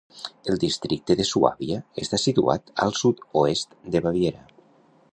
El 0.53 0.55
districte 0.63 1.15
de 1.19 1.25
Suàbia 1.33 1.77
està 2.05 2.21
situat 2.23 2.75
al 2.87 2.99
sud-oest 3.03 3.79
de 3.97 4.07
Baviera. 4.09 4.47